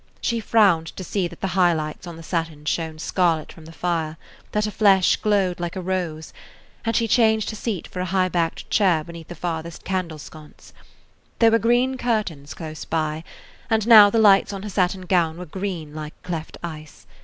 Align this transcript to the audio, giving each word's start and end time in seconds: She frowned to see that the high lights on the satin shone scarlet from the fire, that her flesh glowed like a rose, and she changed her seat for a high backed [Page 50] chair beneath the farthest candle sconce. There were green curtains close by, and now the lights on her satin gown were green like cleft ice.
She 0.19 0.39
frowned 0.39 0.87
to 0.95 1.03
see 1.03 1.27
that 1.27 1.41
the 1.41 1.49
high 1.53 1.73
lights 1.73 2.07
on 2.07 2.17
the 2.17 2.23
satin 2.23 2.65
shone 2.65 2.97
scarlet 2.97 3.51
from 3.53 3.65
the 3.65 3.71
fire, 3.71 4.17
that 4.51 4.65
her 4.65 4.71
flesh 4.71 5.15
glowed 5.17 5.59
like 5.59 5.75
a 5.75 5.79
rose, 5.81 6.33
and 6.83 6.95
she 6.95 7.07
changed 7.07 7.51
her 7.51 7.55
seat 7.55 7.87
for 7.87 7.99
a 7.99 8.05
high 8.05 8.27
backed 8.27 8.61
[Page 8.61 8.63
50] 8.63 8.75
chair 8.77 9.03
beneath 9.03 9.27
the 9.27 9.35
farthest 9.35 9.83
candle 9.85 10.17
sconce. 10.17 10.73
There 11.37 11.51
were 11.51 11.59
green 11.59 11.97
curtains 11.97 12.55
close 12.55 12.83
by, 12.83 13.23
and 13.69 13.87
now 13.87 14.09
the 14.09 14.17
lights 14.17 14.51
on 14.53 14.63
her 14.63 14.69
satin 14.69 15.01
gown 15.05 15.37
were 15.37 15.45
green 15.45 15.93
like 15.93 16.15
cleft 16.23 16.57
ice. 16.63 17.05